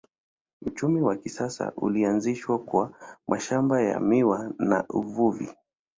Uchumi 0.65 1.01
wa 1.01 1.15
kisasa 1.17 1.71
ulianzishwa 1.75 2.59
kwa 2.59 2.93
mashamba 3.27 3.81
ya 3.81 3.99
miwa 3.99 4.53
na 4.59 4.85
uvuvi. 4.89 5.49